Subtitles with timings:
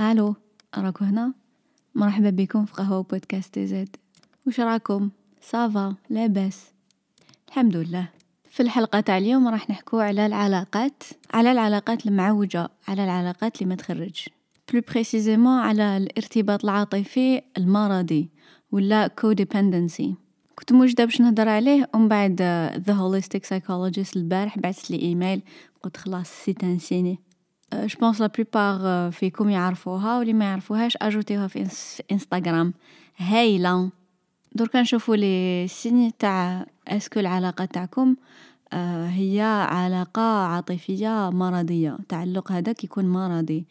[0.00, 0.34] ألو
[0.78, 1.32] راكو هنا؟
[1.94, 3.96] مرحبا بكم في قهوة بودكاست زد
[4.46, 5.10] وش راكم؟
[5.42, 6.64] ça va لاباس
[7.48, 8.08] الحمد لله.
[8.50, 11.02] في الحلقة تاع اليوم راح نحكو على العلاقات
[11.34, 14.26] على العلاقات المعوجة على العلاقات اللي ما تخرج.
[14.72, 18.28] plus précisément على الارتباط العاطفي المرضي
[18.72, 20.14] ولا codependency
[20.54, 22.42] كنت موجدة باش نهضر عليه ومن بعد
[22.86, 25.42] ذا holistic psychologist البارح بعث لي إيميل
[25.82, 27.18] قلت خلاص c'est un signe.
[27.74, 31.66] je pense la plupart فيكم يعرفوها واللي ما يعرفوهاش أجوتيوها في
[32.12, 32.74] انستغرام
[33.16, 33.90] هايله
[34.54, 38.16] دركا نشوفوا les signes تاع est-ce que العلاقة تاعكم
[38.72, 41.98] هي علاقة عاطفية مرضية.
[42.08, 43.66] تعلق هذاك يكون مرضي.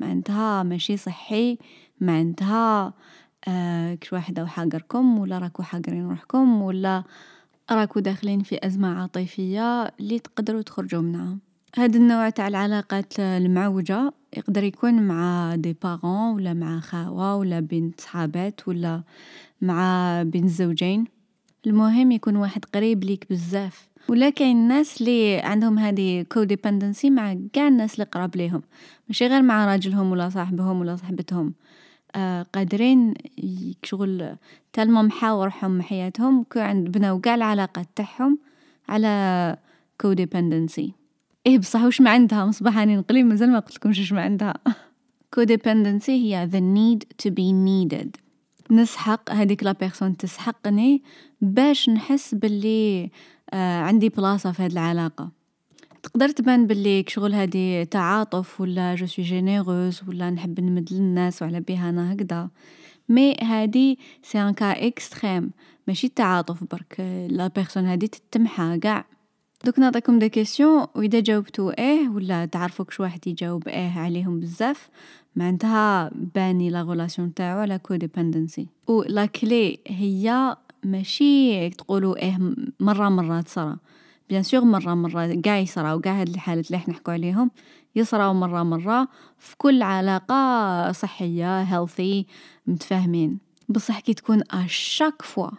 [0.00, 1.58] معناتها ماشي صحي
[2.00, 2.94] معناتها
[4.00, 7.04] كش واحد حاقركم ولا راكو حاقرين روحكم ولا
[7.70, 11.38] راكو داخلين في أزمة عاطفية اللي تقدروا تخرجوا منها.
[11.76, 17.92] هاد النوع تاع العلاقات المعوجة يقدر يكون مع دي بارون ولا مع خاوة ولا بين
[17.98, 19.02] صحابات ولا
[19.62, 21.04] مع بين الزوجين
[21.66, 23.88] المهم يكون واحد قريب ليك بزاف.
[24.08, 28.62] ولا كاين الناس اللي عندهم هذه كوديبندنسي مع كاع الناس اللي قراب ليهم.
[29.08, 31.54] ماشي غير مع راجلهم ولا صاحبهم ولا صاحبتهم.
[32.16, 33.14] آه قادرين
[33.82, 34.36] شغل
[34.72, 36.44] tellement محاو روحهم حياتهم.
[36.52, 38.38] كو عند بناو قاع العلاقات تاعهم
[38.88, 39.56] على
[40.00, 40.99] codependency
[41.46, 44.54] إيه بصح وش ما عندها؟ مصباح راني نقلي مازال ما قلتلكمش وش ما عندها.
[45.34, 48.08] codependency هي the need to be needed.
[48.70, 51.02] نسحق هذيك la personne تسحقني
[51.40, 53.10] باش نحس باللي
[53.52, 55.30] آه عندي بلاصة في هاد العلاقة.
[56.02, 61.60] تقدر تبان باللي كشغل هادي تعاطف ولا je suis généreuse ولا نحب نمد للناس وعلى
[61.60, 62.48] بها أنا هكذا.
[63.08, 65.50] mais هادي c'est un cas extrême
[65.88, 69.04] ماشي التعاطف برك la personne هادي تتمحى قاع.
[69.64, 74.40] دوك نعطيكم des questions و اذا جاوبتو إيه ولا تعرفوا كش واحد يجاوب إيه عليهم
[74.40, 74.88] بزاف
[75.36, 78.68] معناتها باني لا غولاسيون تاعو على codependency.
[78.88, 82.38] و la clé هي ماشي تقولوا إيه
[82.80, 83.76] مرة مرة تصرا.
[84.28, 87.50] bien sûr مرة مرة قاع يصراو قاع هاد الحالات اللي راح نحكو عليهم
[87.96, 92.24] يصراو مرة مرة في كل علاقة صحية healthy
[92.66, 93.38] متفاهمين.
[93.68, 95.50] بصح كي تكون à chaque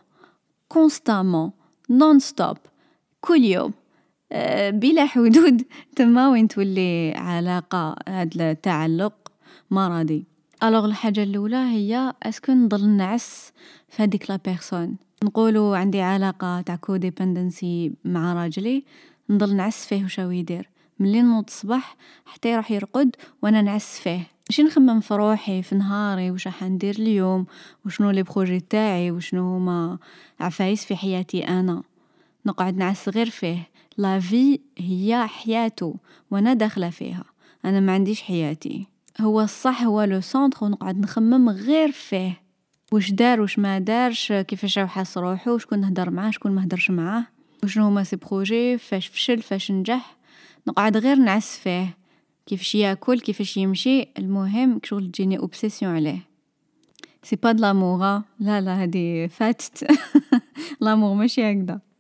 [0.68, 1.52] fois
[1.90, 2.58] constamment non-stop
[3.22, 3.81] كل يوم.
[4.70, 5.62] بلا حدود.
[5.96, 9.14] تما وين تولي علاقة هاد التعلق؟
[9.72, 10.26] مرضي
[10.64, 13.54] alors الحاجة الأولى هي est-ce que نضل نعس
[13.90, 14.96] في هاديك la personne.
[15.24, 18.84] نقولوا عندي علاقة تاع codependency مع راجلي
[19.30, 24.28] نضل نعس فيه واش راه يدير؟ ملي نوض الصباح حتى يروح يرقد وأنا نعس فيه.
[24.50, 27.46] ماشي نخمم في روحي في نهاري واش راح ندير اليوم؟
[27.86, 29.98] وشنو les projets تاعي؟ وشنو هما
[30.40, 31.84] عفايس في حياتي أنا؟
[32.46, 33.72] نقعد نعس غير فيه.
[34.02, 35.96] la vie هي حياته
[36.32, 37.24] وأنا داخلة فيها.
[37.66, 38.88] أنا ما عنديش حياتي.
[39.20, 42.42] هو الصح هو le centre ونقعد نخمم غير فيه.
[42.92, 46.92] واش دار واش ما دارش كيفاش راه حاس روحو شكون نهدر معاه شكون ما هدرش
[46.92, 47.24] معاه.
[47.64, 50.18] وشنو هما ses projets فاش فشل فاش نجح.
[50.68, 51.98] نقعد غير نعس فيه.
[52.46, 54.08] كيفاش ياكل كيفاش يمشي.
[54.18, 56.20] المهم كشغل تجيني obsession عليه.
[57.24, 59.88] c'est pas de l'amour لا لا هادي فاتت.
[60.82, 61.91] l'amour ماشي هكذا.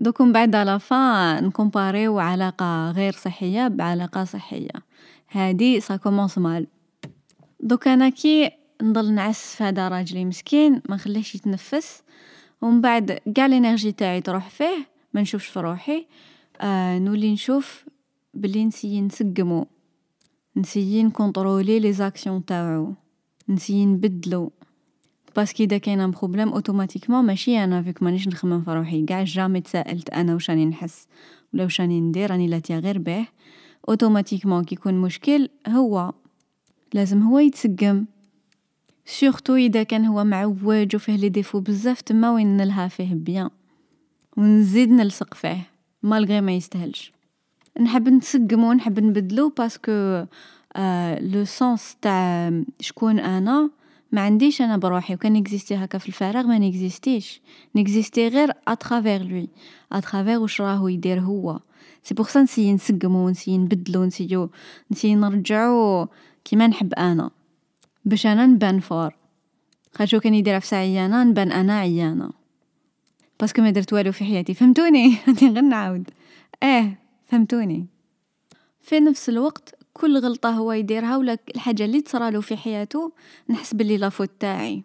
[0.00, 4.70] دوك من بعد à la fin نكومباريو علاقة غير صحية بعلاقة صحية.
[5.30, 6.66] هادي ça commence mal.
[7.60, 8.50] دوك أنا كي
[8.82, 12.02] نضل نعس في هذا راجلي مسكين ما نخليهش يتنفس.
[12.62, 16.06] ومن بعد قاع ال énergie تاعي تروح فيه ما نشوفش في روحي.
[16.60, 17.84] آه نولي نشوف
[18.34, 19.66] بلي نسيي نسقمو.
[20.56, 22.94] نسيي نكونطرولي les actions تاوعو
[23.48, 24.52] نسيي نبدلو.
[25.38, 29.06] parce que إذا كاين un problème automatiquement ماشي أنا فيك مانيش نخمم في روحي.
[29.06, 31.06] قاع jamais تسائلت أنا واش راني نحس.
[31.54, 33.28] ولا واش راني ندير راني لاتيا غير بيه
[33.88, 36.12] automatiquement كي يكون مشكل هو
[36.94, 38.04] لازم هو يتسقم.
[39.06, 43.50] surtout إذا كان هو معوج وفيه les défauts بزاف تما وين نلها فيه bien.
[44.36, 45.66] ونزيد نلصق فيه
[46.02, 47.12] malgré ما يستاهلش.
[47.80, 49.92] نحب نتسقمو نحب نبدلو parce que
[50.76, 53.70] آه le sens تاع شكون أنا
[54.12, 57.40] ما عنديش أنا بروحي وكان اكزيستي هكا في الفراغ ما نكزيستيش.
[57.76, 59.48] نكزيستي غير à travers lui
[59.92, 61.60] à travers واش راهو يدير هو.
[62.02, 64.50] c'est pour ça نسيي نسقمو نسيي نبدلو نسيو
[64.90, 66.08] نسيي نرجعو.
[66.44, 67.30] كيما نحب أنا.
[68.04, 69.14] باش أنا نبان fort.
[69.94, 72.30] خاطر كان يديرها في عيانة نبان أنا عيانة
[73.40, 74.54] parce que ما درت والو في حياتي.
[74.54, 76.10] فهمتوني؟ غير نعاود.
[76.62, 76.92] آه
[77.26, 77.86] فهمتوني.
[78.82, 83.12] في نفس الوقت كل غلطة هو يديرها ولا الحاجة اللي تصرالو في حياته
[83.50, 84.84] نحس بلي la faute تاعي.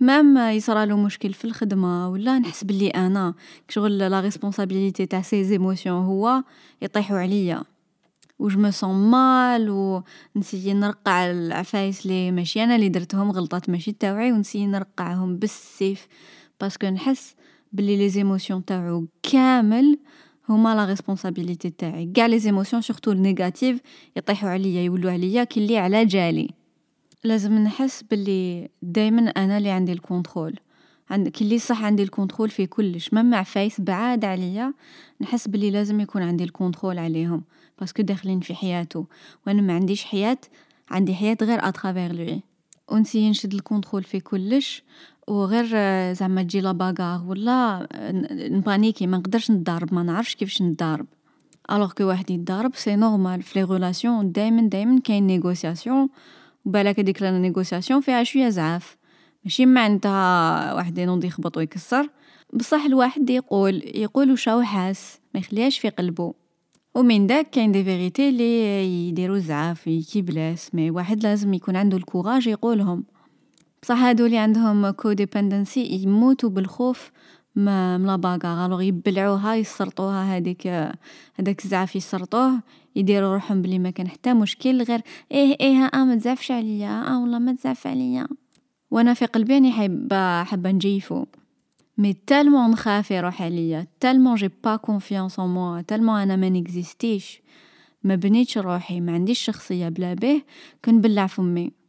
[0.00, 3.34] même يصرالو مشكل في الخدمة ولا نحس بلي أنا
[3.68, 6.42] شغل la responsabilité تاع ses émotions هو
[6.82, 7.64] يطيحوا عليا.
[8.38, 10.02] و je me mêle و
[10.36, 16.06] نسيي نرقّع العفايس لي ماشي أنا لي درتهم غلطات ماشي تاوعي و نسيي نرقّعهم بالسيف.
[16.60, 17.34] parce que نحس
[17.72, 19.98] بلي les émotions تاوعو كامل
[20.48, 22.12] هما la responsabilité تاعي.
[22.16, 23.80] قاع les émotions surtout ال négatives
[24.16, 26.50] يطيحو عليا يولو عليا كلي على جالي.
[27.24, 30.54] لازم نحس بلي دايما أنا لي عندي ال contrôle.
[31.10, 34.74] عند كلي صح عندي ال contrôle في كلش، même عفايس بعاد عليا
[35.20, 37.42] نحس بلي لازم يكون عندي ال contrôle عليهم
[37.80, 39.04] parce que داخلين في حياتو
[39.46, 40.38] و أنا ما عنديش حياة
[40.90, 42.40] عندي حياة غير à travers lui.
[42.88, 44.82] و نسيي نشد ال contrôle في كلش
[45.28, 45.66] و غير
[46.12, 47.88] زعما تجي la bagarre ولا
[48.30, 51.06] نبانيكي ما نقدرش نضارب ما نعرفش كيفاش نضارب.
[51.72, 56.08] alors que واحد يضارب c'est normal في les relations دايما دايما كاين négociation
[56.64, 58.96] و بالاك هاديك la négociation فيها شوية زعاف.
[59.44, 62.08] ماشي معنتها واحد ينوض يخبط و يكسر،
[62.52, 66.34] بصح الواحد يقول يقول واش راه حاس ما يخليهاش في قلبو.
[66.94, 71.76] و من داك كاين des vérités لي يديرو زعاف qui blessent mais واحد لازم يكون
[71.76, 73.04] عندو ال courage يقولهم.
[73.84, 77.10] بصح هادو لي عندهم codependency يموتو بالخوف
[77.56, 80.66] من la bagarre alors يبلعوها يسرطوها هاديك
[81.38, 82.60] هداك الزعاف يسرطوه
[82.96, 85.00] يديرو روحهم بلي ما كان حتى مشكل غير
[85.32, 88.26] إيه إيه ها ما تزعفش عليا آه والله ما تزعف عليا.
[88.90, 91.24] وأنا في قلبي راني حابة حابة نجيفو.
[91.98, 97.42] mais tellement نخاف يروح عليا tellement j'ai pas confiance en moi tellement أنا ما نيكزيستيش
[98.04, 100.44] ما بنيتش روحي ما عنديش شخصية بلا بيه
[100.84, 101.83] كنبلع فمي.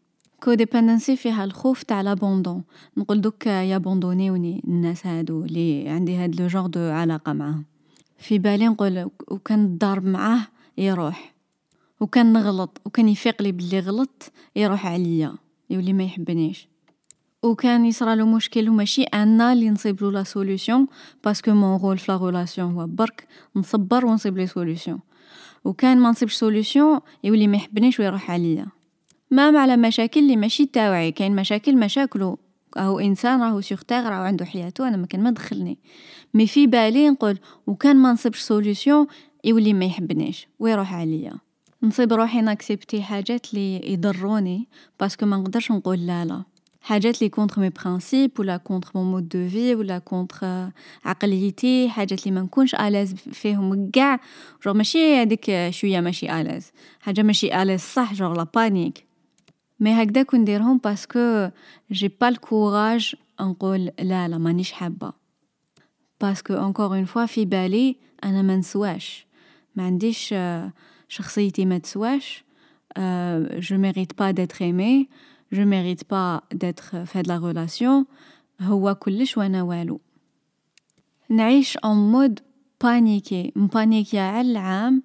[0.45, 2.63] codependency فيها الخوف تاع l'abandon.
[2.97, 7.65] نقول دوكا يابوندونيوني الناس هادو لي عندي هاد le genre de علاقة معاهم.
[8.17, 10.47] في بالي نقول و كان نضارب معاه
[10.77, 11.33] يروح.
[11.99, 15.35] و كان نغلط و كان يفيقلي بلي غلطت يروح عليا
[15.69, 16.67] يولي ما يحبنيش.
[17.43, 20.87] و كان يصرالو مشكل و ماشي أنا لي نصيبلو la solution
[21.23, 24.99] parce que mon rôle في la relation هو برك نصبر و نصيب les solutions.
[25.63, 28.74] و كان ما نصيبش solution يولي ما يحبنيش و يروح عليا.
[29.35, 32.39] même على مشاكل لي ماشي تاوعي كاين مشاكل مشاكلو
[32.77, 35.77] راهو إنسان راهو sur terre راهو عندو حياتو أنا مكان ما دخلني.
[36.33, 39.07] mais في بالي نقول و كان ما نصيبش solution
[39.43, 41.33] يولي ما يحبنيش و يروح عليا.
[41.83, 44.67] نصيب روحي ناكسبتي حاجات لي يضروني
[44.99, 46.43] parce que ما نقدرش نقول لا لا.
[46.81, 50.69] حاجات لي contre mes principes ولا contre mon mode de vie ولا contre
[51.05, 54.19] عقليتي حاجات لي ما نكونش à l'aise فيهم قاع
[54.65, 56.71] جوغ ماشي هاديك شوية ماشي à l'aise
[57.01, 59.04] حاجة ماشي à l'aise صح genre la panique
[59.85, 61.49] mais هكداك نديرهم parce que
[61.91, 65.13] j'ai pas ال courage نقول لا لا مانيش حابة.
[66.21, 69.27] parce que encore une fois في بالي أنا ما نسواش.
[69.75, 70.35] ما عنديش
[71.07, 72.43] شخصيتي ما تسواش.
[73.57, 75.09] je mérite pas d'être aimée
[75.53, 78.05] je mérite pas d'être في هاد la relation
[78.61, 80.01] هو كلش وأنا والو.
[81.29, 82.39] نعيش en mode
[82.83, 85.03] paniquée مبانيكيا على العام.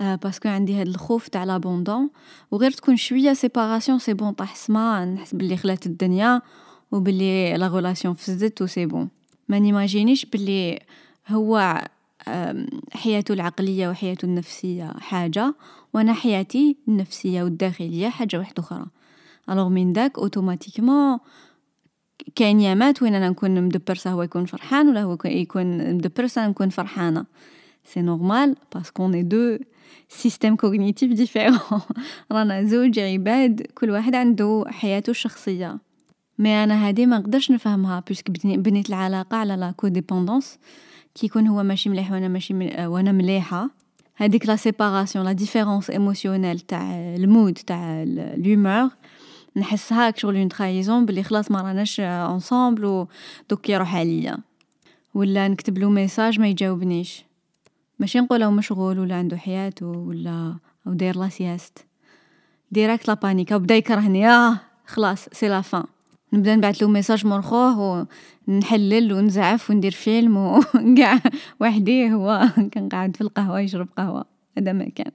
[0.00, 2.10] parce que عندي هاد الخوف تاع l'abandon
[2.50, 6.42] و غير تكون شوية séparation c'est bon طيح سما نحس بلي خلات الدنيا
[6.92, 9.08] و بلي la relation فسدت و c'est bon.
[9.48, 10.78] ما نيماجينيش بلي
[11.28, 11.82] هو
[12.92, 15.54] حياتو العقلية و حياتو النفسية حاجة
[15.94, 18.86] و أنا حياتي النفسية و الداخلية حاجة وحدوخرى.
[19.50, 21.18] alors من داك automatiquement
[22.34, 27.24] كاين يامات وين أنا نكون مدبرسة هو يكون فرحان ولا هو يكون مدبرسة نكون فرحانة.
[27.84, 29.58] c'est normal parce que en deux
[30.08, 31.58] systèmes cognitifs différents
[32.32, 35.78] رانا زوج عباد كل واحد عندو حياتو الشخصية.
[36.38, 40.58] mais أنا هادي ما نقدرش نفهمها puisque بنيت العلاقة على la codépendance
[41.14, 42.54] كي يكون هو ماشي مليح و أنا ماشي
[42.86, 43.70] و أنا مليحة
[44.16, 48.04] هاديك la séparation la différence émotionnelle تاع ال mood تاع
[48.36, 48.90] l'humeur
[49.56, 53.08] نحسها كشغل une trahison بلي خلاص ما راناش ensemble و
[53.50, 54.38] دوك يروح عليا.
[55.14, 57.24] ولا نكتبلو message ما يجاوبنيش.
[58.02, 60.56] ماشي نقوله مشغول ولا عندو حياتو ولا
[60.86, 61.78] أو داير la sieste.
[62.70, 65.84] direct la panique بدأ يكرهني آه خلاص c'est la fin.
[66.32, 68.06] نبدأ نبعثلو message مور خوه و
[68.48, 70.60] نحلل و نزعف و ندير فيلم و
[70.98, 71.20] قاع
[71.60, 74.24] وحدي هو كان قاعد في القهوة يشرب قهوة.
[74.58, 75.12] هادا ما كان.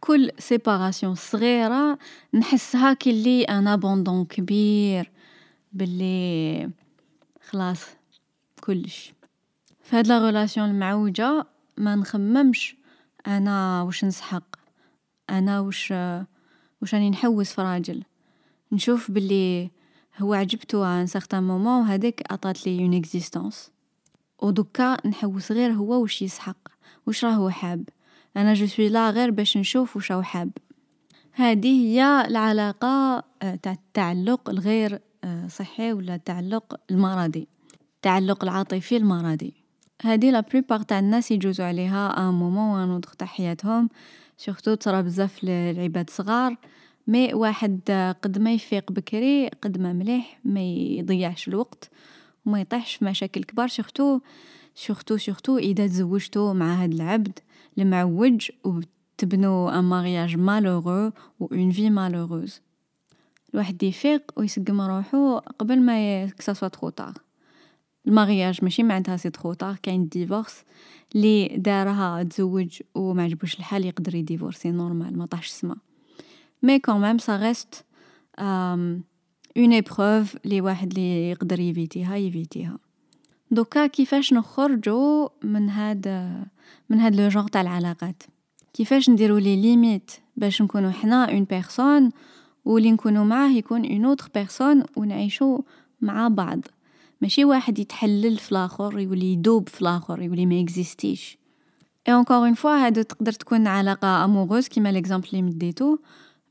[0.00, 1.98] كل séparation صغيرة
[2.34, 5.10] نحسها كلي un abandon كبير
[5.72, 6.70] بلي
[7.48, 7.86] خلاص
[8.60, 9.12] كلش.
[9.82, 12.76] في هاد la relation المعوجة ما نخممش
[13.26, 14.56] أنا واش نسحق،
[15.30, 15.90] أنا واش
[16.82, 18.02] واش راني نحوس في راجل.
[18.72, 19.70] نشوف بلي
[20.18, 23.70] هو عجبتو un certain moment و هاديك عطاتلي une existence.
[24.42, 26.68] و donc نحوس غير هو واش يسحق،
[27.06, 27.88] واش راهو حاب.
[28.36, 30.50] أنا je suis là غير باش نشوف واش راه حاب.
[31.34, 33.24] هادي هي العلاقة
[33.62, 35.00] تاع التعلق الغير
[35.48, 37.48] صحي ولا التعلق المرضي.
[37.96, 39.63] التعلق العاطفي المرضي.
[40.02, 43.88] هادي la plupart تاع الناس يجوزو عليها un moment ou un autre تاع حياتهم
[44.36, 46.56] surtout تصرا بزاف لعباد صغار
[47.06, 47.80] mais واحد
[48.22, 51.90] قد ما يفيق بكري قد ما مليح ما يضيعش الوقت
[52.46, 54.20] و ما يطيحش في مشاكل كبار surtout
[54.74, 57.38] surtout surtout إذا تزوجتو مع هاد العبد
[57.78, 58.80] المعوج و
[59.18, 62.60] تبنو un mariage malheureux و une vie malheureuse
[63.54, 67.23] الواحد يفيق و يسقم روحو قبل ما que ce soit trop tard
[68.06, 70.64] ال mariage ماشي معناتها c'est trop tard كاين divorce
[71.14, 75.76] لي دارها تزوج و معجبوش الحال يقدر ي divorcer normal ما طاحش السما.
[76.62, 77.84] mais quand ça reste
[78.38, 82.78] une épreuve لي واحد لي يقدر يفيتيها يفيتيها.
[83.50, 86.08] donc كيفاش نخرجو من هاد
[86.90, 88.22] من هاد le genre تاع العلاقات؟
[88.74, 92.10] كيفاش نديرو les limites باش نكونو حنا une personne
[92.64, 95.62] و لي نكونو معاه يكون une autre personne و نعيشو
[96.00, 96.60] مع بعض؟
[97.24, 101.38] ماشي واحد يتحلل في لاخر يولي يدوب في لاخر يولي ما إكزيستيش.
[102.08, 105.98] et encore une fois هادو تقدر تكون علاقة amoureuse كيما l'exemple لي مديتو.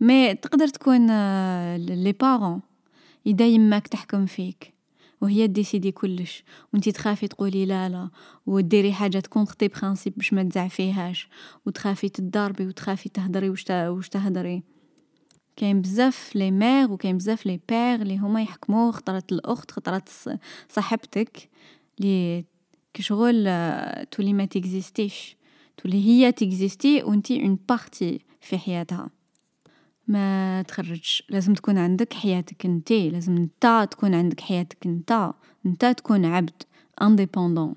[0.01, 1.08] mais تقدر تكون
[1.75, 2.62] les parents
[3.27, 4.74] إذا يماك تحكم فيك.
[5.22, 6.44] وهي décider كلش.
[6.74, 8.10] وانتي تخافي تقولي لا لا.
[8.46, 11.30] وديري حاجات contre tes principes باش ما تزعفيهاش.
[11.65, 14.63] وتخافي تضربي وتخافي تهدري واش تهدري.
[15.55, 20.10] كاين بزاف les mères وكاين بزاف les pères اللي هما يحكموا خطرات الأخت خطرات
[20.69, 21.50] صاحبتك
[22.00, 22.45] لي
[22.93, 23.43] كشغل
[24.12, 25.38] تولي ما t exister ش.
[25.77, 29.10] تولي هي t exister وانتي une partie في حياتها.
[30.07, 31.24] ما تخرجش.
[31.29, 33.10] لازم تكون عندك حياتك انتي.
[33.10, 35.33] لازم نتا تكون عندك حياتك نتا
[35.65, 36.63] نتا تكون عبد
[37.01, 37.75] indépendant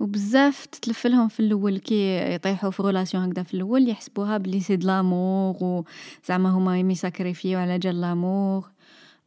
[0.00, 4.96] وبزاف تتلفلهم في الأول كي يطيحوا في relation هكذا في الأول يحسبوها بلي c'est de
[4.96, 5.84] l'amour و
[6.28, 8.70] زعما هما يمي sacrifier و على جال l'amour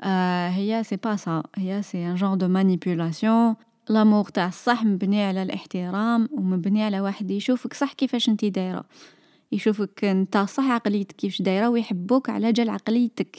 [0.02, 3.56] آه هي c'est pas ça هي c'est un genre de manipulation
[3.89, 8.86] l'amour تاع الصح مبني على الاحترام ومبني على واحد يشوفك صح كيفاش انتي دايرة.
[9.52, 13.38] يشوفك نتا صح عقليتك كيفاش دايرة ويحبوك على جال عقليتك.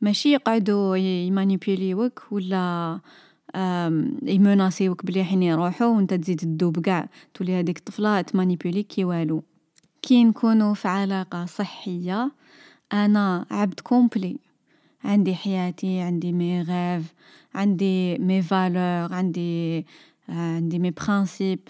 [0.00, 3.00] ماشي يقعدوا ي manipuler وك ولا
[4.22, 7.08] ي menacer وك بلي حين يروحوا وإنت تزيد تدوب قاع.
[7.34, 9.42] تولي هذيك الطفلة ت manipuler ك كي والو.
[10.02, 12.32] كي نكونوا في علاقة صحية
[12.92, 14.36] أنا عبد complet.
[15.04, 17.14] عندي حياتي عندي mes rêves
[17.54, 19.86] عندي mes valeurs عندي
[20.28, 21.60] عندي mes principes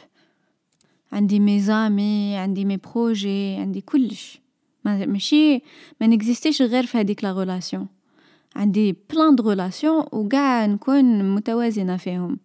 [1.12, 4.41] عندي mes amis عندي mes projets عندي كلش.
[4.85, 5.62] ماشي
[6.00, 7.61] ما n exister ش غير في هذيك لا
[8.56, 12.38] عندي plein de relations و قاع نكون متوازنة فيهم.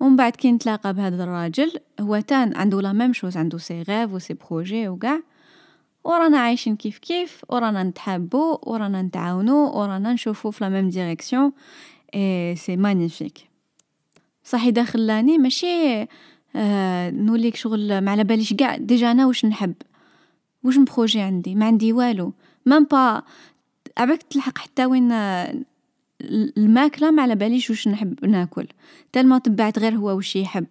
[0.00, 4.12] ومن بعد كي نتلاقى بهذا الراجل هو تان عنده la même chose عنده ses rêves
[4.12, 5.20] و ses projets و قاع.
[6.04, 11.52] ورانا عايشين كيف كيف ورانا نتحابو ورانا نتعاونو ورانا نشوفو في la même direction
[12.14, 13.38] et c'est magnifique
[14.44, 16.06] صح اذا خلاني ماشي
[16.56, 18.76] آه نوليك شغل ما على باليش قاع.
[18.76, 19.74] déjà أنا واش نحب؟
[20.62, 22.32] واش projet عندي؟ ما عندي والو.
[22.66, 23.22] même pas
[24.00, 25.12] عباك تلحق حتى وين
[26.56, 28.66] الماكلة؟ ما على باليش واش نحب ناكل.
[29.12, 30.66] tellement تبعت غير هو واش يحب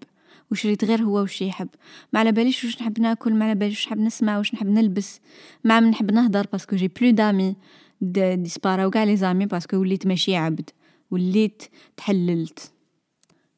[0.52, 1.68] وشريت غير هو واش يحب.
[2.14, 5.20] ما على باليش واش نحب ناكل ما على باليش واش نحب نسمع واش نحب نلبس.
[5.64, 7.56] ما من نحب نهضر parce que j'ai plus d'amis
[8.02, 10.70] disparaître او قاع les amis parce que وليت ماشي عبد.
[11.12, 11.64] وليت
[11.98, 12.72] تحللت.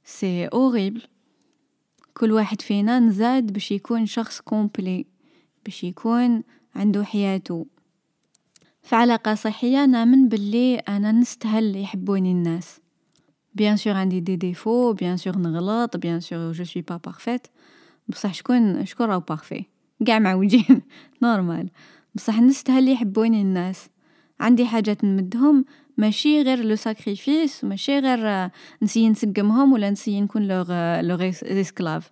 [0.05, 1.01] c'est horrible
[2.13, 5.05] كل واحد فينا نزاد باش يكون شخص complet
[5.65, 6.43] باش يكون
[6.75, 7.65] عنده حياته.
[8.83, 12.79] في علاقة صحية نامن باللي أنا نستهل يحبوني الناس.
[13.55, 17.47] bien sûr عندي des défauts bien sûr نغلط bien sûr je suis pas parfaite
[18.09, 19.65] بصح شكون شكون راهو parfait
[20.07, 20.81] قاع معوجين
[21.23, 21.69] normal
[22.15, 23.89] بصح نستهل يحبوني الناس.
[24.39, 25.65] عندي حاجات نمدهم
[25.97, 28.49] ماشي غير le sacrifice ماشي غير
[28.81, 32.11] n essayer نسقمهم ولا n essayer نكون leur leur esclave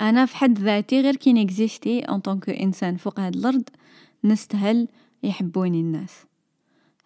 [0.00, 3.62] أنا في حد ذاتي غير كي n exister en tant que انسان فوق هاد الأرض
[4.24, 4.88] نستهل
[5.22, 6.24] يحبوني الناس.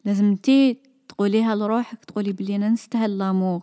[0.05, 3.63] لازم انتي تقوليها لروحك تقولي بلي أنا نستاهل l'amour.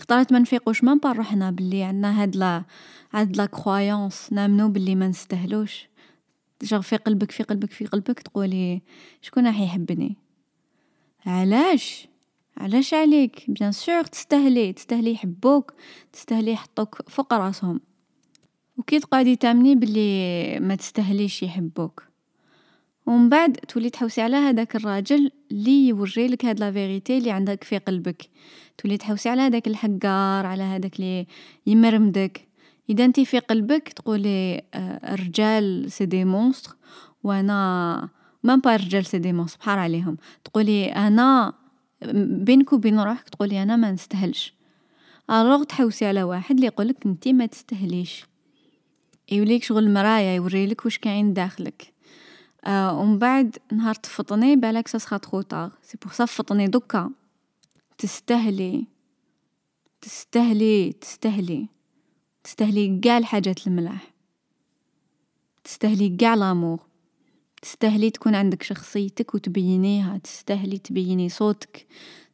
[0.00, 2.64] خطرات ما نفيقوش ما با روحنا بلي عندنا هاد لا
[3.12, 4.32] هاد la croyance.
[4.32, 5.88] نامنو بلي ما نستاهلوش.
[6.62, 8.82] جا في قلبك في قلبك في قلبك تقولي
[9.22, 10.16] شكون راح يحبني.
[11.26, 12.08] علاش؟
[12.56, 15.74] علاش عليك؟ bien sûr تستاهلي تستاهلي يحبوك
[16.12, 17.80] تستاهلي يحطوك فوق راسهم.
[18.76, 22.02] وكي تقعدي تأمني بلي ما تستاهليش يحبوك.
[23.06, 27.78] ومن بعد تولي تحوسي على هذاك الراجل اللي يوريلك هاد la vérité اللي عندك في
[27.78, 28.28] قلبك.
[28.78, 31.26] تولي تحوسي على هذاك الحقار على هذاك اللي
[31.66, 32.48] يمرمدك.
[32.90, 36.76] إذا انت في قلبك تقولي آه، الرجال c'est des monstres
[37.24, 38.08] وأنا
[38.42, 40.16] ما با الرجال c'est des monstres بحار عليهم.
[40.44, 41.52] تقولي أنا
[42.44, 44.54] بينك وبين روحك تقولي أنا ما نستاهلش.
[45.30, 48.26] alors تحوسي على واحد اللي يقولك انت ما تستهليش
[49.32, 51.95] يوليك شغل مرايا يوريلك واش كاين داخلك.
[52.68, 57.10] ومن بعد نهار تفطني بالك ça trop tard c'est pour فطني دوكا.
[57.98, 58.86] تستهلي.
[60.00, 60.92] تستهلي.
[60.92, 61.68] تستهلي.
[62.44, 64.12] تستهلي قاع الحاجات الملاح.
[65.64, 66.80] تستهلي قاع l'amour.
[67.62, 70.18] تستهلي تكون عندك شخصيتك وتبينيها.
[70.18, 71.86] تستهلي تبيني صوتك.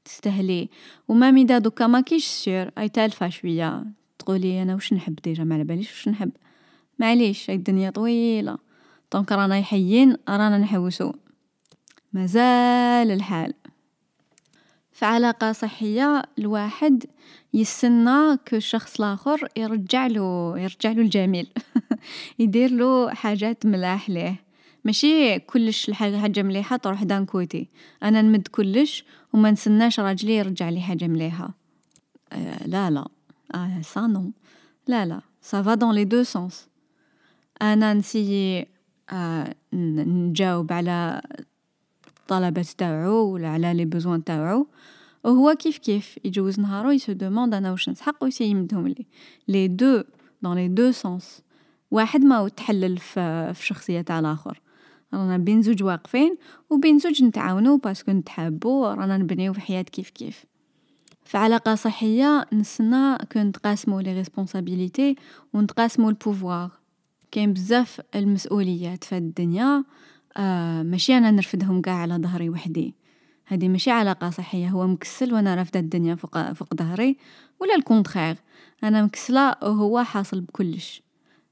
[0.05, 0.69] تستهلي.
[1.09, 2.71] وما ميدا دوكا ما كيش sûre.
[2.79, 3.85] أي تالفة شوية.
[4.19, 6.31] تقولي أنا وش نحب déjà؟ ما على باليش وش نحب.
[6.99, 8.59] معليش الدنيا طويلة.
[9.13, 11.13] donc رانا حيين رانا نحوسو.
[12.13, 13.55] مازال الحال.
[14.93, 17.05] في علاقة صحية الواحد
[17.55, 21.49] يستنى que الشخص الآخر يرجع له يرجع له الجميل.
[22.39, 24.45] يدير له حاجات ملاح ليه.
[24.85, 27.69] ماشي كلش الحاجة حاجة مليحة تروح d'un côté.
[28.03, 31.55] أنا نمد كلش وما نسناش راجلي يرجع لي حاجة مليحة.
[32.33, 33.09] آه لا لا.
[33.55, 34.33] آه ça non
[34.87, 35.21] لا لا.
[35.43, 36.69] ça va dans les deux sens
[37.63, 38.72] أنا نسيي
[39.73, 41.23] نجاوب على
[42.09, 44.67] الطلبات تاوعو ولا على les besoins تاوعو
[45.25, 49.07] وهو كيف كيف يجوز نهارو يسو demande أنا واش نسحق ويسي يمدهم لي.
[49.49, 50.03] les deux
[50.43, 51.43] dans les deux sens
[51.91, 54.61] واحد ما تحلل في, شخصية تاع الآخر.
[55.15, 56.37] رانا بين زوج واقفين
[56.71, 60.45] وبين زوج نتعاونو parce que نتحابو رانا نبنيو في حياة كيف كيف.
[61.25, 65.17] في علاقة صحية نسنا que نتقاسمو les responsabilités
[65.53, 66.82] و نتقاسمو ال pouvoir
[67.33, 69.85] كاين بزاف المسؤوليات في الدنيا
[70.37, 72.95] آه ماشي أنا نرفدهم قاع على ظهري وحدي.
[73.47, 77.17] هذه ماشي علاقة صحية هو مكسل وأنا رافدة الدنيا فوق فوق ظهري
[77.61, 78.35] ولا au contraire
[78.85, 81.03] أنا مكسلة وهو حاصل بكلش.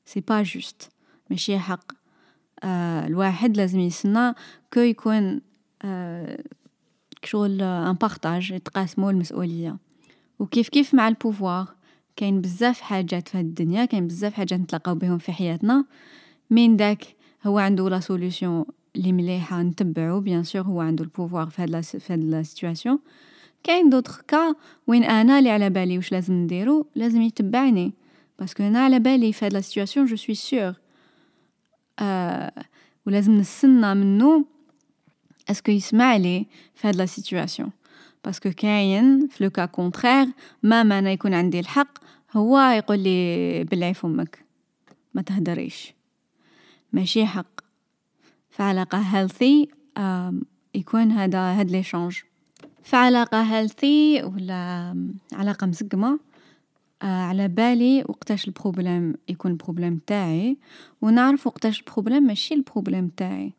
[0.05, 0.91] c'est pas juste
[1.31, 1.93] ماشي حق.
[2.65, 4.35] آه الواحد لازم يسنى
[4.73, 5.41] que يكون
[5.83, 6.45] آه
[7.25, 9.77] شغل un partage يتقاسموا المسؤولية.
[10.39, 11.80] وكيف كيف مع ال pouvoir
[12.21, 15.85] كاين بزاف حاجات في الدنيا كاين بزاف حاجات نتلاقاو بهم في حياتنا.
[16.51, 17.05] من داك؟
[17.47, 18.65] هو عنده la solution
[18.97, 22.99] لي مليحة نتبعو bien sûr هو عنده ال pouvoir في هاد في هاد la situation
[23.63, 24.55] كاين d'autres cas
[24.87, 27.93] وين أنا لي على بالي واش لازم نديرو لازم يتبعني.
[28.39, 30.75] parce que أنا على بالي في هاد la situation je suis sûre
[31.99, 32.53] آه
[33.07, 34.47] ولازم نستنى منو؟
[35.51, 37.71] est-ce que يسمع لي في هاد la situation
[38.25, 40.27] parce que كاين في le cas contraire
[40.63, 41.99] même أنا يكون عندي الحق
[42.33, 44.45] هو يقول لي بلعي فمك
[45.15, 45.95] ما تهدريش
[46.93, 47.61] ماشي حق
[48.51, 49.69] في علاقة healthy
[50.75, 52.19] يكون هذا هاد l'échange
[52.83, 54.95] في علاقة healthy ولا
[55.33, 56.21] علاقة مسقمة
[57.03, 60.57] على بالي وقتاش ال problème يكون ال problème تاعي
[61.03, 63.53] ونعرف وقتاش ال problème ماشي ال problème تاعي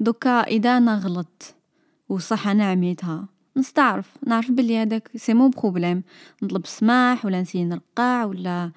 [0.00, 1.54] دوكا اذا أنا غلطت
[2.08, 3.28] وصح أنا عميتها
[3.60, 6.02] نستعرف نعرف بلي هذاك c'est mon problème
[6.42, 8.70] نطلب السماح ولا نسي نرقع ولا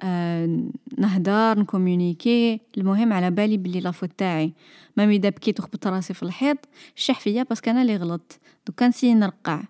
[0.00, 2.60] آه نهدر نكومونيكي.
[2.78, 4.52] المهم على بالي بلي la faute تاعي.
[4.96, 6.58] même إذا بكيت وخبطت راسي في الحيط
[6.94, 9.62] شح فيا parce que أنا اللي غلطت دوكا نسي نرقع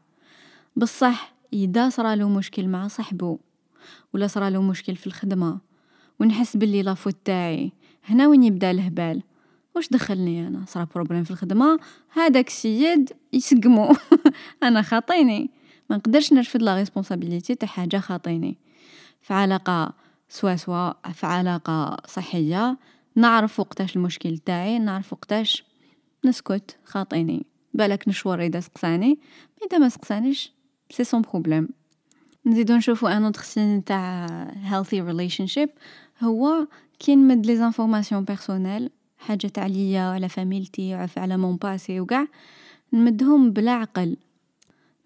[0.77, 3.39] بصح إذا صرالو مشكل مع صاحبو
[4.15, 5.59] ولا صرالو مشكل في الخدمة
[6.21, 7.73] ونحس بلي la faute تاعي.
[8.05, 9.23] هنا وين يبدا الهبال؟
[9.77, 11.79] واش دخلني أنا؟ صرا problème في الخدمة.
[12.12, 13.97] هذاك السيد يسقمو.
[14.62, 15.51] أنا خاطيني.
[15.91, 18.57] ما نقدرش نرفد la responsabilité تاع حاجة خاطيني.
[19.23, 19.93] في علاقة
[20.29, 22.79] سوا سوا في علاقة صحية.
[23.17, 25.65] نعرف وقتاش المشكل تاعي نعرف وقتاش
[26.25, 26.77] نسكت.
[26.85, 27.47] خاطيني.
[27.75, 29.19] بالك نشور إذا سقساني.
[29.67, 30.53] إذا ما سقسانيش
[30.91, 31.69] c'est son problème
[32.47, 34.27] نزيدو نشوفو un autre signe تاع
[34.71, 35.69] healthy relationship.
[36.23, 36.67] هو
[36.99, 38.91] كي نمد les informations personnelles
[39.27, 42.27] حاجات عليا وعلى فاميلتي وعلى mon passé وقاع
[42.93, 44.17] نمدهم بلا عقل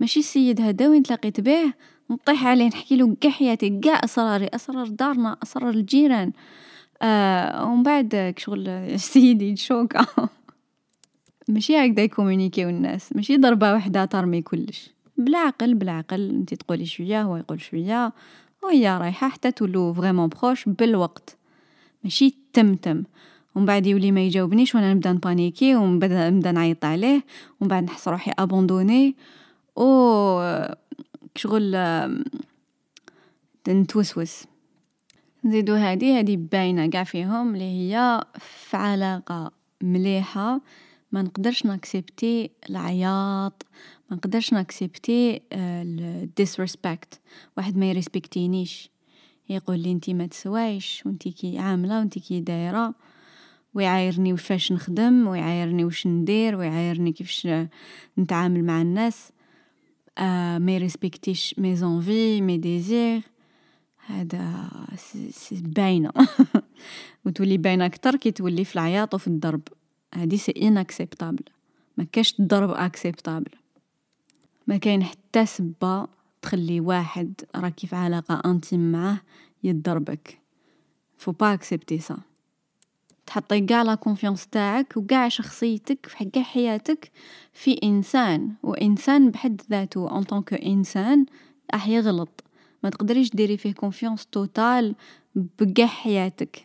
[0.00, 1.72] ماشي السيد هذا وين تلاقيت به؟
[2.10, 6.32] نطيح عليه نحكي له قاع حياتي قاع أسراري أسرار دارنا أسرار الجيران.
[7.02, 10.06] آه ومن بعد شغل السيد يتشوكا
[11.48, 13.16] ماشي هكذا يكومونيكيو الناس.
[13.16, 14.90] ماشي ضربة وحدة ترمي كلش.
[15.16, 16.30] بالعقل بالعقل.
[16.30, 18.12] انت تقولي شوية هو يقول شوية.
[18.62, 21.36] وهي رايحة حتى تولو vraiment proches بالوقت.
[22.04, 23.04] ماشي تمتم.
[23.54, 27.24] ومن بعد يولي ما يجاوبنيش وأنا نبدأ نبانيكي ونبدا نبدأ نعيط عليه
[27.60, 29.16] ومن بعد نحس روحي abandonnée.
[29.78, 30.68] أو
[31.36, 31.76] شغل
[33.68, 34.44] نتوسوس.
[35.44, 39.50] نزيدو هادي هادي باينة قاع فيهم اللي هي في علاقه
[39.82, 40.60] مليحة.
[41.12, 43.66] ما نقدرش ناكسبتي العياط
[44.10, 47.20] ما نقدرش ناكسبتي ال disrespect
[47.56, 48.90] واحد ما يريسبكتينيش.
[49.48, 52.94] يقول لي أنتي ما تسوايش وأنتي كي عاملة وأنتي كي دايرة.
[53.74, 57.48] ويعايرني وفاش نخدم ويعايرني واش ندير ويعايرني كيفاش
[58.18, 59.32] نتعامل مع الناس.
[60.18, 60.88] آه même
[61.58, 63.22] mes envies mes désirs
[64.06, 64.70] هذا
[65.50, 66.12] باينة.
[67.24, 69.62] وتولي باينة أكثر كي تولي في العياط وفي الضرب.
[70.14, 71.44] هادي c'est inacceptable
[71.96, 73.50] ما كاش الضرب acceptable
[74.66, 76.06] ما كاين حتى سبة
[76.42, 79.20] تخلي واحد راكي في علاقة intime معاه
[79.64, 80.38] يضربك.
[81.18, 82.18] faut pas accepter ça
[83.30, 87.10] تحطي قاع la confiance تاعك وقاع شخصيتك في قاع حياتك
[87.52, 91.26] في إنسان وإنسان بحد ذاته en tant que إنسان
[91.74, 92.44] راح يغلط.
[92.84, 94.94] ما تقدريش ديري فيه confiance totale
[95.34, 96.64] بقاع حياتك.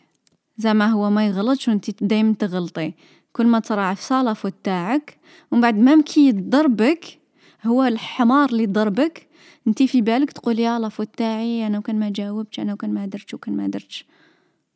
[0.56, 2.92] زعما هو ما يغلطش وانت دايما تغلطي.
[3.32, 5.18] كل ما تصرى في la faute تاعك
[5.52, 7.18] ومن بعد même كي يضربك
[7.66, 9.28] هو الحمار اللي ضربك
[9.66, 13.06] انتي في بالك تقولي يا la faute تاعي أنا وكان ما جاوبتش أنا وكان ما
[13.06, 14.06] درتش وكان ما درتش.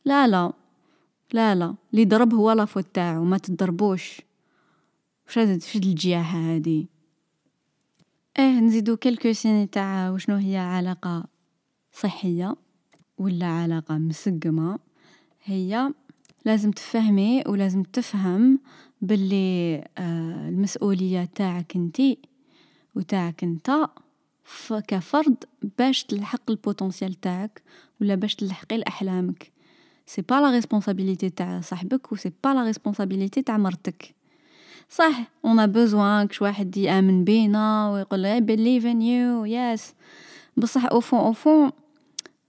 [0.05, 0.60] لا لا.
[1.33, 4.21] لا لا اللي ضرب هو la faute تاعو ما تضربوش.
[5.27, 6.89] واش فد الجياحة هادي؟
[8.39, 11.25] آه نزيدو quelques signes تاع وشنو هي علاقة
[11.93, 12.57] صحية
[13.19, 14.79] ولا علاقة مسقمة.
[15.45, 15.93] هي
[16.45, 18.61] لازم تفهمي ولازم تفهم
[19.03, 22.19] باللي آه المسؤولية تاعك انتي
[22.95, 23.71] وتاعك انت
[24.89, 25.45] كفرد
[25.79, 27.63] باش تلحق ال potentiel تاعك
[28.01, 29.53] ولا باش تلحقي لأحلامك.
[30.11, 34.15] c'est pas la responsabilité تاع صاحبك و c'est pas la responsabilité تاع مرتك
[34.89, 39.95] صح on a besoin كش واحد يامن بينا ويقول I believe in you yes
[40.57, 41.71] بصح au fond au fond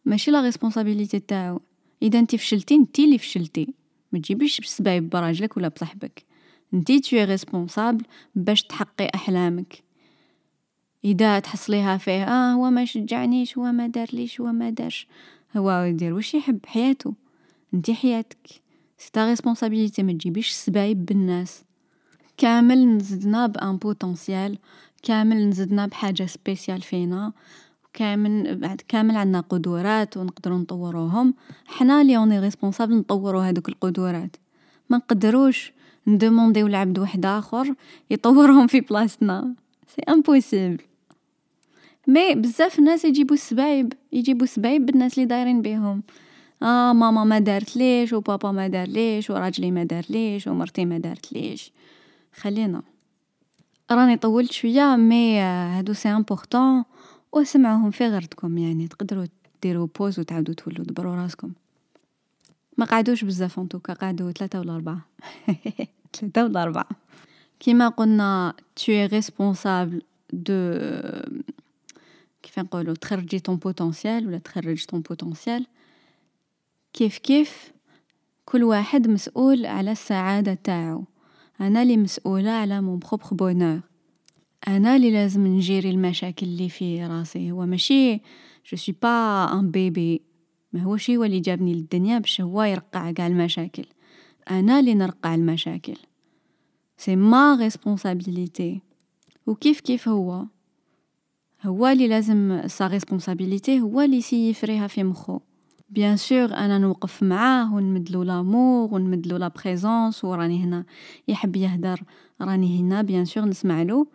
[0.06, 1.62] ماشي la responsabilité تاعو
[2.02, 3.74] اذا انت فشلتي انتي اللي فشلتي
[4.12, 6.26] ما تجيبيش السبايب براجلك ولا بصاحبك
[6.74, 9.84] انتي t'es responsable باش تحقي احلامك
[11.06, 15.08] اذا تحصليها فيه آه هو ما شجعنيش هو ما دارليش هو ما دارش
[15.58, 17.14] هو يدير واش يحب حياته
[17.74, 18.48] انتي حياتك.
[18.98, 21.64] c'est ta responsabilité ما تجيبيش السبايب بالناس.
[22.38, 24.58] كامل نزدنا ب un potentiel
[25.04, 27.34] كامل نزدنا بحاجة spéciale فينا.
[27.94, 31.34] كامل بعد كامل عندنا قدرات ونقدروا نطوروهم.
[31.66, 34.36] حنا لي on est responsables نطوروا هذوك القدرات
[34.90, 35.74] ما نقدروش
[36.08, 37.76] ندومونديو لعبد واحد آخر
[38.10, 39.56] يطورهم في بلاصتنا.
[39.96, 40.84] c'est impossible
[42.08, 46.04] mais بزاف الناس يجيبوا السبايب يجيبوا السبايب بالناس اللي دايرين بيهم.
[46.64, 50.98] آه ماما ما دارت ليش وبابا ما دار ليش وراجلي ما دار ليش ومرتي ما
[50.98, 51.72] دارت ليش.
[52.34, 52.82] خلينا.
[53.92, 56.84] راني طولت شوية mais هادو c'est important
[57.32, 59.26] وسمعوهم في غردكم يعني تقدروا
[59.64, 61.52] ديروا pause وتعاودوا تولوا دبروا راسكم.
[62.78, 65.02] ما قعدوش بزاف en tout cas قعدوا ثلاثة ولا أربعة.
[66.20, 66.90] ثلاثة ولا أربعة.
[67.60, 70.02] كيما قلنا tu es responsable
[70.34, 70.62] de
[72.44, 75.66] كيف نقولوا تخرجي ton potentiel ولا تخرج ton potentiel
[76.94, 77.72] كيف كيف
[78.46, 81.06] كل واحد مسؤول على السعادة تاعو.
[81.62, 83.82] أنا اللي مسؤولة على mon propre bonheur
[84.68, 87.52] أنا اللي لازم نجيري المشاكل اللي في راسي.
[87.52, 88.14] هو ماشي
[88.66, 90.22] je suis pas un bébé
[90.74, 93.86] ما هوش هو اللي جابني للدنيا باش هو يرقع قاع المشاكل.
[94.52, 95.98] أنا اللي نرقع المشاكل.
[96.98, 98.82] c'est ma responsabilité
[99.48, 100.46] وكيف كيف هو؟
[101.64, 105.40] هو اللي لازم sa responsabilité هو اللي c'est يفريها في مخو
[105.92, 110.86] bien sûr أنا نوقف معاه ونمدلو l'amour ونمدلو la présence وراني هنا
[111.28, 112.04] يحب يهدر.
[112.42, 114.08] راني هنا bien sûr نسمعلو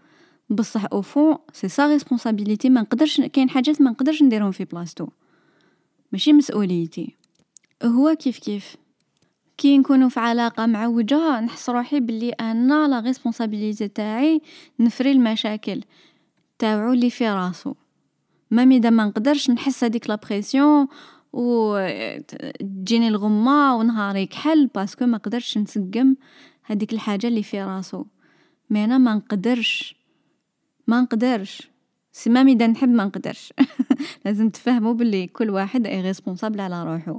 [0.51, 5.07] بصح au fond c'est sa responsabilité ما نقدرش كاين حاجات ما نقدرش نديرهم في بلاصتو.
[6.13, 7.15] ماشي مسؤوليتي.
[7.83, 8.77] هو كيف كيف؟
[9.59, 14.43] كي نكونوا في علاقة معوجه نحس روحي بلي أنا la responsabilité تاعي
[14.81, 15.81] نفري المشاكل
[16.59, 17.75] تاوعو اللي في راسو.
[18.51, 20.87] même إذا ما نقدرش نحس هذيك la pression
[21.37, 21.79] و
[22.59, 26.17] تجيني الغمة ونهاري يكحل parce que ما قدرش نسقم
[26.63, 28.05] هذيك الحاجة اللي في راسو.
[28.71, 29.97] mais أنا ما نقدرش
[30.87, 31.71] ما نقدرش.
[32.13, 33.53] c'est même اذا نحب ما نقدرش.
[34.25, 37.19] لازم تفهموا باللي كل واحد est responsable على روحو.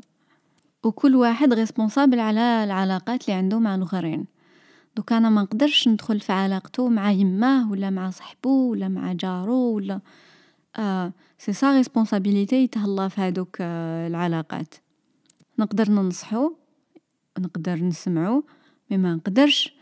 [0.83, 4.25] وكل واحد responsable على العلاقات اللي عنده مع الآخرين.
[4.95, 9.75] دوك أنا ما نقدرش ندخل في علاقته مع يماه ولا مع صاحبو ولا مع جارو
[9.75, 9.99] ولا
[10.77, 14.75] آه c'est sa responsabilité يتهلا في هادوك آه العلاقات.
[15.59, 16.53] نقدر ننصحو
[17.39, 18.43] نقدر نسمعو
[18.91, 19.73] mais ما نقدرش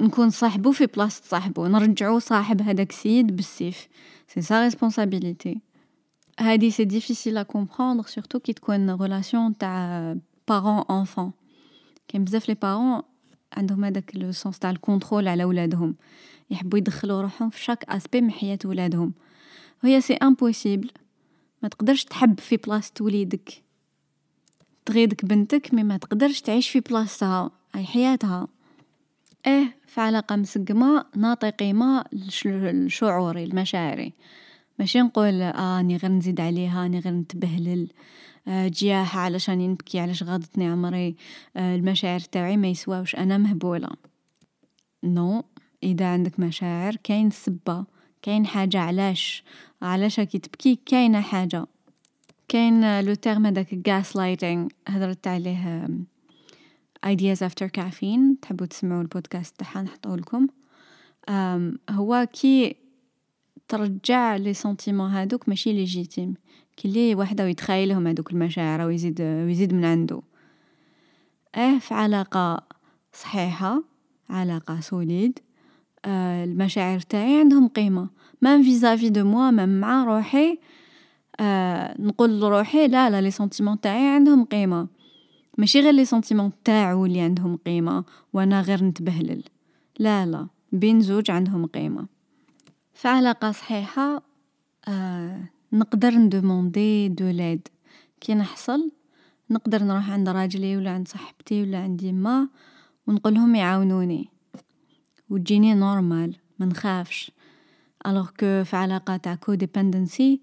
[0.00, 3.88] نكون صاحبو في بلاصة صاحبو نرجعو صاحب هداك السيد بالسيف.
[4.28, 5.60] c'est sa responsabilité
[6.40, 10.16] هادي c'est difficile à comprendre surtout كي تكون relation تاع
[10.48, 11.32] parent enfant
[12.08, 13.02] كاين بزاف les parents
[13.52, 15.94] عندهم هذاك le sens تاع ال contrôle على ولادهم.
[16.50, 19.12] يحبوا يدخلوا روحهم في chaque aspect من حياة ولادهم.
[19.84, 20.90] وهي c'est impossible
[21.62, 23.62] ما تقدرش تحب في بلاصة وليدك.
[24.84, 28.48] تغيدك بنتك مي ما تقدرش تعيش في بلاصتها هاي حياتها.
[29.46, 34.12] إيه في علاقة مسقمة نعطي قيمة لشعوري المشاعري
[34.78, 37.88] ماشي نقول آه أني غير نزيد عليها أني غير نتبهلل.
[38.48, 41.16] آه جياحة علشان نبكي علاش غاضتني عمري؟
[41.56, 43.88] آه المشاعر تاوعي ما يسواوش أنا مهبولة.
[45.04, 45.44] نو
[45.82, 47.84] إذا عندك مشاعر كاين سبة.
[48.26, 49.44] كاين حاجة علاش؟
[49.82, 51.66] علاش راكي تبكي؟ كاينة حاجة.
[52.48, 55.88] كاين le terme هذاك gaslighting هدرت عليه
[57.06, 58.40] ideas after caffeine.
[58.42, 60.46] تحبوا تسمعوا البودكاست تاعها نحطوه لكم.
[61.90, 62.76] هو كي
[63.68, 66.34] ترجع les sentiments هادوك ماشي légitimes
[66.76, 70.22] كي لي وحده يتخايلهم هادوك المشاعر ويزيد ويزيد من عنده.
[71.54, 72.66] آه في علاقة
[73.12, 73.82] صحيحة
[74.30, 75.38] علاقة solide
[76.06, 78.08] المشاعر تاعي عندهم قيمة.
[78.42, 80.58] même vis-à-vis de moi même مع روحي
[81.40, 84.86] آه نقول لروحي لا لا les sentiments تاعي عندهم قيمة.
[85.58, 89.44] ماشي غير les sentiments تاعو اللي عندهم قيمة وأنا غير نتبهلل.
[89.98, 92.06] لا لا بين زوج عندهم قيمة.
[92.94, 94.22] في علاقة صحيحة
[94.88, 95.40] آه
[95.72, 97.68] نقدر ندوموندي de l'aide.
[98.20, 98.90] كي نحصل
[99.50, 102.48] نقدر نروح عند راجلي ولا عند صاحبتي ولا عند يما
[103.06, 104.35] ونقولهم يعاونوني.
[105.30, 107.30] وتجيني normal ما نخافش.
[108.06, 110.40] alors que في علاقة تاع codependency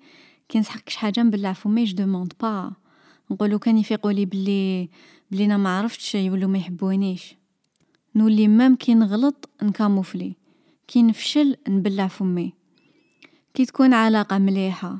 [0.49, 2.71] كي نسحقش حاجة نبلع فمي je demande pas
[3.31, 4.89] نقولو كان يفيقولي بلي
[5.31, 7.35] بلي ما عرفتش يولو ما يحبونيش.
[8.15, 10.35] نولي même كي نغلط نكاموفلي.
[10.87, 12.53] كي نفشل نبلع فمي
[13.53, 14.97] كي تكون علاقة مليحة.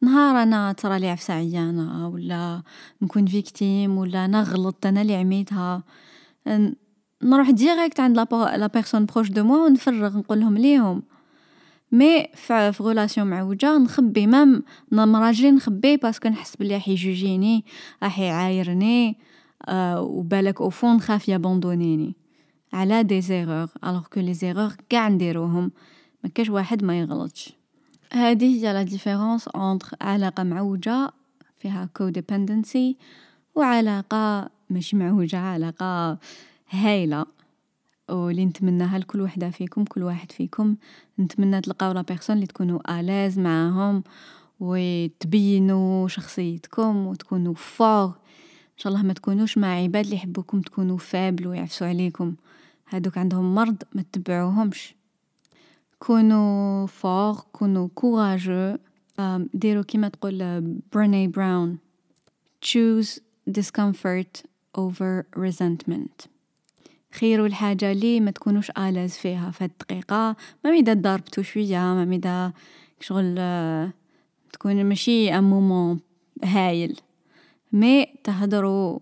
[0.00, 2.62] نهار أنا تصرالي عفسة عيانة ولا
[3.02, 5.82] نكون victime ولا أنا غلطت أنا اللي عملتها.
[7.22, 11.02] نروح direct عند la personne proche de moi ونفرغ نقولهم ليهم
[11.92, 17.64] mais في relation معوجة نخبي même راجلي نخبيه parce que نحس بلي راح يجوجيني
[18.02, 19.18] راح يعايرني
[19.68, 22.14] آه وبالك au fond نخاف يابوندونيني.
[22.72, 25.72] على des erreurs alors que les erreurs قاع نديروهم.
[26.24, 27.52] ما كاش واحد ما يغلطش.
[28.12, 31.10] هذه هي la différence entre علاقة معوجة
[31.58, 32.96] فيها codependency
[33.54, 36.18] وعلاقة ماشي معوجة علاقة
[36.72, 37.26] هايلة.
[38.10, 40.76] ولي نتمناها لكل وحدة فيكم كل واحد فيكم.
[41.18, 44.02] نتمنى تلقاو la personne اللي تكونوا à l'aise معاهم
[44.60, 51.46] وتبينوا شخصيتكم وتكونوا forts إن شاء الله ما تكونوش مع عباد اللي يحبوكم تكونوا faibles
[51.46, 52.34] ويعفسوا عليكم.
[52.88, 54.94] هادوك عندهم مرض ما تتبعوهمش.
[55.98, 58.76] كونوا forts كونوا courageux.
[59.54, 60.60] ديروا كيما تقول
[60.92, 61.78] بريني براون
[62.64, 63.18] choose
[63.50, 64.42] discomfort
[64.78, 66.31] over resentment.
[67.12, 69.50] خيروا الحاجة اللي ما تكونوش à l'aise فيها.
[69.50, 72.52] في الدقيقة même إذا ضربتو شوية même إذا
[73.00, 73.34] شغل
[74.52, 76.00] تكون ماشي un moment
[76.44, 77.00] هايل.
[77.72, 78.98] mais تهدروا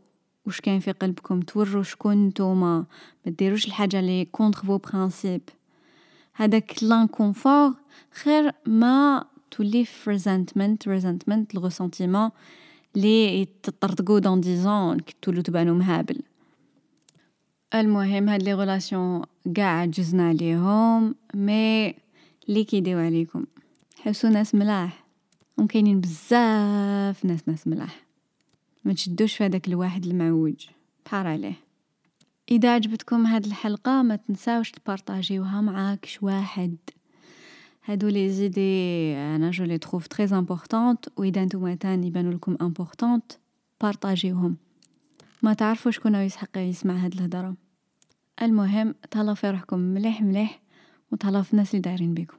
[0.47, 2.85] وش كاين في قلبكم توروا شكون نتوما.
[3.27, 5.43] ما ديروش الحاجة اللي contre vos principes
[6.35, 7.75] هذاك l'inconfort
[8.13, 10.11] خير ما تولي في
[10.87, 12.31] resentment le ressentiment
[12.97, 16.23] لي تطرطقو dans dix ans تولو تبانو مهابل.
[17.75, 19.23] المهم هاد les relations
[19.57, 21.95] قاع عجزنا عليهم mais
[22.49, 23.45] لي كيديو عليكم.
[24.01, 25.05] حسو ناس ملاح.
[25.59, 28.01] وكاينين بزاف ناس ناس ملاح.
[28.85, 30.67] ما تشدوش في هذاك الواحد المعوج.
[31.07, 31.55] بحار عليه.
[32.51, 36.77] إذا عجبتكم هاد الحلقة ما تنساوش تبارطاجيوها مع كش واحد.
[37.85, 43.39] هادو les idées أنا je les trouve très importantes واذا نتوما تاني يبانو لكم importantes
[43.81, 44.57] بارطاجيوهم.
[45.43, 47.57] ما تعرفوا شكون يسحق يسمع هاد الهضرة.
[48.43, 50.61] المهم تهلاو في روحكم مليح مليح
[51.13, 52.37] وتهلاو في الناس اللي دايرين بيكم.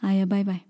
[0.00, 0.67] هيا باي باي.